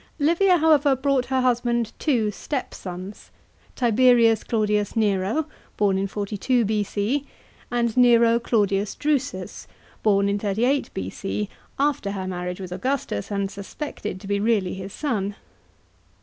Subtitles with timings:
[0.17, 3.29] Livia, however, brought her husband two stepsons:
[3.75, 5.45] Tiberius Claudius Nero
[5.77, 7.27] (born in 42 B.C.)
[7.69, 9.67] and Nero Claudius Drusus,
[10.01, 14.91] born in 38 B.C., after her marriage with Augustus, and suspected to be really his
[14.91, 15.35] son.